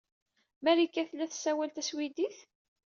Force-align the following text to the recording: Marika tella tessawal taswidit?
Marika 0.63 1.03
tella 1.09 1.25
tessawal 1.31 1.69
taswidit? 1.71 2.37